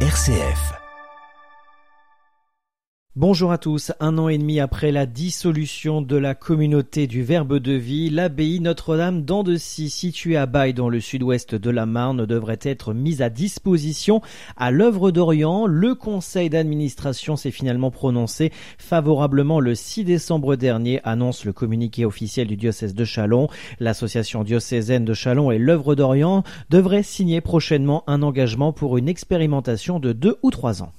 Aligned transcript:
RCF. 0.00 0.85
Bonjour 3.18 3.50
à 3.50 3.56
tous. 3.56 3.92
Un 3.98 4.18
an 4.18 4.28
et 4.28 4.36
demi 4.36 4.60
après 4.60 4.92
la 4.92 5.06
dissolution 5.06 6.02
de 6.02 6.16
la 6.16 6.34
communauté 6.34 7.06
du 7.06 7.22
Verbe 7.22 7.58
de 7.58 7.72
Vie, 7.72 8.10
l'abbaye 8.10 8.60
Notre-Dame 8.60 9.22
d'Andecy, 9.22 9.88
située 9.88 10.36
à 10.36 10.44
Baille 10.44 10.74
dans 10.74 10.90
le 10.90 11.00
sud-ouest 11.00 11.54
de 11.54 11.70
la 11.70 11.86
Marne, 11.86 12.26
devrait 12.26 12.58
être 12.60 12.92
mise 12.92 13.22
à 13.22 13.30
disposition 13.30 14.20
à 14.58 14.70
l'œuvre 14.70 15.12
d'Orient. 15.12 15.64
Le 15.64 15.94
conseil 15.94 16.50
d'administration 16.50 17.36
s'est 17.36 17.50
finalement 17.50 17.90
prononcé 17.90 18.52
favorablement 18.76 19.60
le 19.60 19.74
6 19.74 20.04
décembre 20.04 20.54
dernier, 20.56 21.00
annonce 21.02 21.46
le 21.46 21.54
communiqué 21.54 22.04
officiel 22.04 22.46
du 22.46 22.58
diocèse 22.58 22.94
de 22.94 23.04
Chalon. 23.06 23.48
L'association 23.80 24.44
diocésaine 24.44 25.06
de 25.06 25.14
Chalon 25.14 25.50
et 25.50 25.58
l'œuvre 25.58 25.94
d'Orient 25.94 26.44
devraient 26.68 27.02
signer 27.02 27.40
prochainement 27.40 28.04
un 28.08 28.20
engagement 28.20 28.74
pour 28.74 28.98
une 28.98 29.08
expérimentation 29.08 30.00
de 30.00 30.12
deux 30.12 30.36
ou 30.42 30.50
trois 30.50 30.82
ans. 30.82 30.92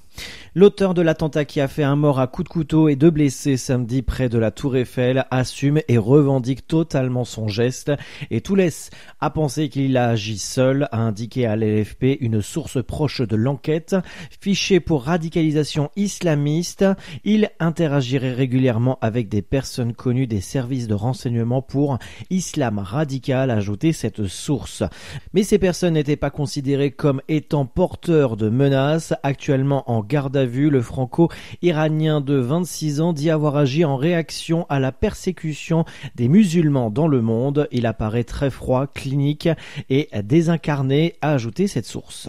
L'auteur 0.54 0.94
de 0.94 1.02
l'attentat 1.02 1.44
qui 1.44 1.60
a 1.60 1.68
fait 1.68 1.84
un 1.84 1.96
mort 1.96 2.20
à 2.20 2.26
coups 2.26 2.48
de 2.48 2.52
couteau 2.52 2.88
et 2.88 2.96
deux 2.96 3.10
blessés 3.10 3.56
samedi 3.56 4.02
près 4.02 4.28
de 4.28 4.38
la 4.38 4.50
Tour 4.50 4.76
Eiffel 4.76 5.24
assume 5.30 5.80
et 5.88 5.98
revendique 5.98 6.66
totalement 6.66 7.24
son 7.24 7.48
geste 7.48 7.92
et 8.30 8.40
tout 8.40 8.54
laisse 8.54 8.90
à 9.20 9.30
penser 9.30 9.68
qu'il 9.68 9.96
a 9.96 10.08
agi 10.08 10.38
seul, 10.38 10.88
a 10.90 10.98
indiqué 10.98 11.46
à 11.46 11.56
l'LFP 11.56 12.18
une 12.20 12.42
source 12.42 12.82
proche 12.82 13.20
de 13.20 13.36
l'enquête. 13.36 13.96
Fiché 14.40 14.80
pour 14.80 15.04
radicalisation 15.04 15.90
islamiste, 15.96 16.84
il 17.24 17.50
interagirait 17.60 18.32
régulièrement 18.32 18.98
avec 19.00 19.28
des 19.28 19.42
personnes 19.42 19.94
connues 19.94 20.26
des 20.26 20.40
services 20.40 20.88
de 20.88 20.94
renseignement 20.94 21.62
pour 21.62 21.98
islam 22.30 22.78
radical, 22.78 23.50
ajouté 23.50 23.92
cette 23.92 24.26
source. 24.26 24.82
Mais 25.32 25.42
ces 25.42 25.58
personnes 25.58 25.94
n'étaient 25.94 26.16
pas 26.16 26.30
considérées 26.30 26.90
comme 26.90 27.22
étant 27.28 27.66
porteurs 27.66 28.36
de 28.36 28.48
menaces, 28.48 29.14
actuellement 29.22 29.90
en 29.90 30.02
garde 30.08 30.36
à 30.36 30.46
vue, 30.46 30.70
le 30.70 30.80
franco-iranien 30.80 32.20
de 32.20 32.34
26 32.34 33.00
ans 33.00 33.12
dit 33.12 33.30
avoir 33.30 33.56
agi 33.56 33.84
en 33.84 33.96
réaction 33.96 34.66
à 34.68 34.80
la 34.80 34.90
persécution 34.90 35.84
des 36.16 36.28
musulmans 36.28 36.90
dans 36.90 37.06
le 37.06 37.20
monde. 37.20 37.68
Il 37.70 37.86
apparaît 37.86 38.24
très 38.24 38.50
froid, 38.50 38.86
clinique 38.86 39.48
et 39.90 40.08
désincarné, 40.24 41.14
a 41.20 41.32
ajouté 41.32 41.68
cette 41.68 41.86
source. 41.86 42.28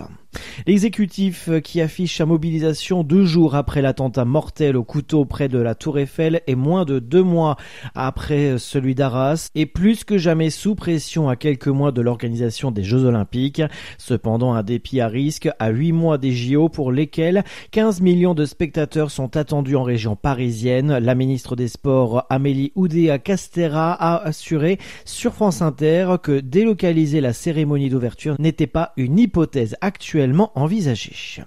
L'exécutif 0.67 1.49
qui 1.63 1.81
affiche 1.81 2.17
sa 2.17 2.25
mobilisation 2.25 3.03
deux 3.03 3.25
jours 3.25 3.55
après 3.55 3.81
l'attentat 3.81 4.25
mortel 4.25 4.77
au 4.77 4.83
couteau 4.83 5.25
près 5.25 5.47
de 5.47 5.57
la 5.57 5.73
Tour 5.73 5.97
Eiffel 5.97 6.41
et 6.45 6.53
moins 6.53 6.85
de 6.85 6.99
deux 6.99 7.23
mois 7.23 7.55
après 7.95 8.57
celui 8.59 8.93
d'Arras 8.93 9.49
est 9.55 9.65
plus 9.65 10.03
que 10.03 10.17
jamais 10.19 10.51
sous 10.51 10.75
pression 10.75 11.29
à 11.29 11.35
quelques 11.35 11.67
mois 11.67 11.91
de 11.91 12.01
l'organisation 12.01 12.69
des 12.69 12.83
Jeux 12.83 13.05
Olympiques. 13.05 13.63
Cependant, 13.97 14.53
un 14.53 14.61
dépit 14.61 15.01
à 15.01 15.07
risque 15.07 15.49
à 15.57 15.69
huit 15.69 15.93
mois 15.93 16.19
des 16.19 16.31
JO 16.31 16.69
pour 16.69 16.91
lesquels 16.91 17.43
15 17.71 18.01
millions 18.01 18.33
de 18.33 18.45
spectateurs 18.45 19.11
sont 19.11 19.37
attendus 19.37 19.75
en 19.75 19.83
région 19.83 20.15
parisienne. 20.15 20.97
La 20.97 21.13
ministre 21.13 21.55
des 21.55 21.67
Sports 21.67 22.25
Amélie 22.29 22.71
Oudéa 22.75 23.19
Castera 23.19 23.93
a 23.93 24.23
assuré 24.23 24.79
sur 25.05 25.35
France 25.35 25.61
Inter 25.61 26.15
que 26.23 26.39
délocaliser 26.39 27.21
la 27.21 27.33
cérémonie 27.33 27.89
d'ouverture 27.89 28.35
n'était 28.39 28.65
pas 28.65 28.93
une 28.97 29.19
hypothèse 29.19 29.75
actuelle 29.81 30.33
envisagé. 30.55 31.43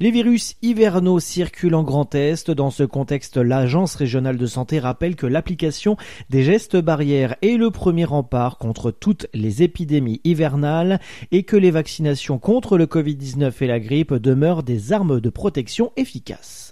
Les 0.00 0.10
virus 0.10 0.56
hivernaux 0.62 1.20
circulent 1.20 1.74
en 1.74 1.82
Grand 1.82 2.14
Est. 2.14 2.50
Dans 2.50 2.70
ce 2.70 2.82
contexte, 2.82 3.36
l'Agence 3.36 3.94
régionale 3.94 4.36
de 4.36 4.46
santé 4.46 4.78
rappelle 4.78 5.16
que 5.16 5.26
l'application 5.26 5.96
des 6.30 6.42
gestes 6.42 6.76
barrières 6.76 7.36
est 7.42 7.56
le 7.56 7.70
premier 7.70 8.04
rempart 8.04 8.58
contre 8.58 8.90
toutes 8.90 9.26
les 9.34 9.62
épidémies 9.62 10.20
hivernales 10.24 11.00
et 11.30 11.42
que 11.44 11.56
les 11.56 11.70
vaccinations 11.70 12.38
contre 12.38 12.78
le 12.78 12.86
Covid-19 12.86 13.52
et 13.60 13.66
la 13.66 13.80
grippe 13.80 14.14
demeurent 14.14 14.62
des 14.62 14.92
armes 14.92 15.20
de 15.20 15.30
protection 15.30 15.92
efficaces. 15.96 16.71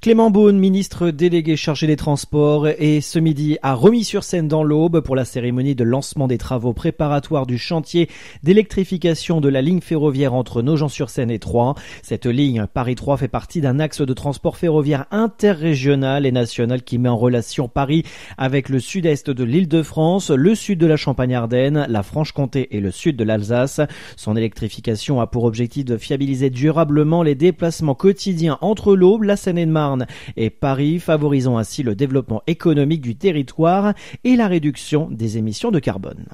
Clément 0.00 0.30
Beaune, 0.30 0.58
ministre 0.58 1.10
délégué 1.10 1.56
chargé 1.56 1.86
des 1.86 1.96
Transports, 1.96 2.68
est 2.68 3.00
ce 3.00 3.18
midi 3.18 3.58
à 3.62 3.74
Remis-sur-Seine 3.74 4.46
dans 4.46 4.62
l'Aube 4.62 5.00
pour 5.00 5.16
la 5.16 5.24
cérémonie 5.24 5.74
de 5.74 5.84
lancement 5.84 6.28
des 6.28 6.38
travaux 6.38 6.72
préparatoires 6.72 7.46
du 7.46 7.58
chantier 7.58 8.08
d'électrification 8.44 9.40
de 9.40 9.48
la 9.48 9.62
ligne 9.62 9.80
ferroviaire 9.80 10.34
entre 10.34 10.62
Nogent-sur-Seine 10.62 11.30
et 11.30 11.38
Troyes. 11.38 11.74
Cette 12.02 12.26
ligne 12.26 12.66
Paris-Troyes 12.72 13.16
fait 13.16 13.26
partie 13.26 13.60
d'un 13.60 13.80
axe 13.80 14.00
de 14.00 14.12
transport 14.12 14.56
ferroviaire 14.56 15.06
interrégional 15.10 16.24
et 16.24 16.32
national 16.32 16.82
qui 16.82 16.98
met 16.98 17.08
en 17.08 17.16
relation 17.16 17.66
Paris 17.66 18.04
avec 18.38 18.68
le 18.68 18.78
sud-est 18.78 19.30
de 19.30 19.44
l'île 19.44 19.68
de 19.68 19.82
France, 19.82 20.30
le 20.30 20.54
sud 20.54 20.78
de 20.78 20.86
la 20.86 20.96
Champagne-Ardenne, 20.96 21.86
la 21.88 22.02
Franche-Comté 22.02 22.76
et 22.76 22.80
le 22.80 22.92
sud 22.92 23.16
de 23.16 23.24
l'Alsace. 23.24 23.80
Son 24.16 24.36
électrification 24.36 25.20
a 25.20 25.26
pour 25.26 25.44
objectif 25.44 25.84
de 25.84 25.96
fiabiliser 25.96 26.50
durablement 26.50 27.22
les 27.22 27.34
déplacements 27.34 27.94
quotidiens 27.94 28.58
entre 28.60 28.94
l'Aube, 28.94 29.24
la 29.24 29.36
Seine 29.36 29.55
marne 29.64 30.06
et 30.36 30.50
Paris, 30.50 30.98
favorisant 30.98 31.56
ainsi 31.56 31.82
le 31.82 31.94
développement 31.94 32.42
économique 32.46 33.00
du 33.00 33.16
territoire 33.16 33.94
et 34.24 34.36
la 34.36 34.48
réduction 34.48 35.08
des 35.10 35.38
émissions 35.38 35.70
de 35.70 35.78
carbone. 35.78 36.26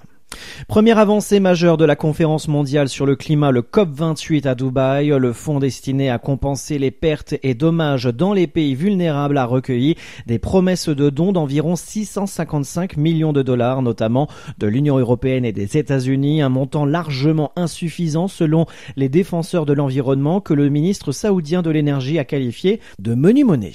Première 0.68 0.98
avancée 0.98 1.40
majeure 1.40 1.76
de 1.76 1.84
la 1.84 1.96
conférence 1.96 2.48
mondiale 2.48 2.88
sur 2.88 3.06
le 3.06 3.16
climat, 3.16 3.50
le 3.50 3.62
COP28 3.62 4.46
à 4.46 4.54
Dubaï, 4.54 5.08
le 5.08 5.32
fonds 5.32 5.58
destiné 5.58 6.10
à 6.10 6.18
compenser 6.18 6.78
les 6.78 6.90
pertes 6.90 7.34
et 7.42 7.54
dommages 7.54 8.04
dans 8.04 8.32
les 8.32 8.46
pays 8.46 8.74
vulnérables 8.74 9.38
a 9.38 9.44
recueilli 9.44 9.96
des 10.26 10.38
promesses 10.38 10.88
de 10.88 11.10
dons 11.10 11.32
d'environ 11.32 11.76
655 11.76 12.96
millions 12.96 13.32
de 13.32 13.42
dollars, 13.42 13.82
notamment 13.82 14.28
de 14.58 14.66
l'Union 14.66 14.98
européenne 14.98 15.44
et 15.44 15.52
des 15.52 15.76
États-Unis, 15.76 16.42
un 16.42 16.48
montant 16.48 16.84
largement 16.84 17.52
insuffisant 17.56 18.28
selon 18.28 18.66
les 18.96 19.08
défenseurs 19.08 19.66
de 19.66 19.72
l'environnement 19.72 20.40
que 20.40 20.54
le 20.54 20.68
ministre 20.68 21.12
saoudien 21.12 21.62
de 21.62 21.70
l'énergie 21.70 22.18
a 22.18 22.24
qualifié 22.24 22.80
de 22.98 23.14
menu 23.14 23.44
monnaie. 23.44 23.72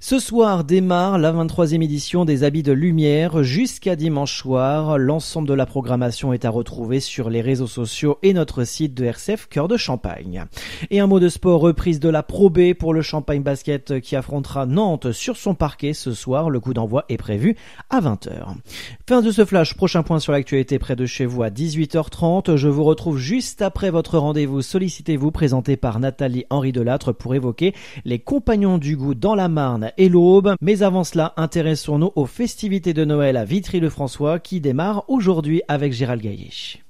Ce 0.00 0.18
soir 0.18 0.64
démarre 0.64 1.18
la 1.18 1.32
23e 1.32 1.82
édition 1.82 2.24
des 2.24 2.42
Habits 2.44 2.62
de 2.62 2.72
Lumière 2.72 3.42
jusqu'à 3.42 3.96
dimanche 3.96 4.36
soir. 4.38 4.98
L'ensemble 4.98 5.46
de 5.48 5.54
la 5.54 5.66
programmation 5.66 6.32
est 6.32 6.44
à 6.44 6.50
retrouver 6.50 7.00
sur 7.00 7.30
les 7.30 7.40
réseaux 7.40 7.66
sociaux 7.66 8.18
et 8.22 8.32
notre 8.32 8.64
site 8.64 8.94
de 8.94 9.04
RCF 9.04 9.46
Cœur 9.48 9.68
de 9.68 9.76
Champagne. 9.76 10.44
Et 10.90 11.00
un 11.00 11.06
mot 11.06 11.20
de 11.20 11.28
sport, 11.28 11.60
reprise 11.60 12.00
de 12.00 12.08
la 12.08 12.22
Pro 12.22 12.50
B 12.50 12.72
pour 12.72 12.94
le 12.94 13.02
Champagne 13.02 13.42
Basket 13.42 14.00
qui 14.00 14.16
affrontera 14.16 14.66
Nantes 14.66 15.12
sur 15.12 15.36
son 15.36 15.54
parquet 15.54 15.92
ce 15.92 16.12
soir. 16.12 16.50
Le 16.50 16.60
coup 16.60 16.74
d'envoi 16.74 17.04
est 17.08 17.16
prévu 17.16 17.56
à 17.90 18.00
20h. 18.00 18.54
Fin 19.08 19.22
de 19.22 19.30
ce 19.30 19.44
flash, 19.44 19.74
prochain 19.74 20.02
point 20.02 20.18
sur 20.18 20.32
l'actualité 20.32 20.78
près 20.78 20.96
de 20.96 21.06
chez 21.06 21.26
vous 21.26 21.42
à 21.42 21.50
18h30. 21.50 22.56
Je 22.56 22.68
vous 22.68 22.84
retrouve 22.84 23.18
juste 23.18 23.62
après 23.62 23.90
votre 23.90 24.18
rendez-vous 24.18 24.62
Sollicitez-vous 24.62 25.30
présenté 25.30 25.76
par 25.76 26.00
Nathalie 26.00 26.44
Henri 26.48 26.72
Delattre 26.72 27.12
pour 27.12 27.34
évoquer 27.34 27.74
les 28.04 28.18
compagnons 28.18 28.78
du 28.78 28.96
goût 28.96 29.14
dans 29.14 29.34
la 29.34 29.48
Et 29.96 30.08
l'Aube. 30.08 30.54
Mais 30.60 30.82
avant 30.82 31.04
cela, 31.04 31.34
intéressons-nous 31.36 32.12
aux 32.16 32.26
festivités 32.26 32.94
de 32.94 33.04
Noël 33.04 33.36
à 33.36 33.44
Vitry-le-François 33.44 34.38
qui 34.38 34.60
démarrent 34.60 35.04
aujourd'hui 35.08 35.62
avec 35.68 35.92
Gérald 35.92 36.22
Gaillet. 36.22 36.80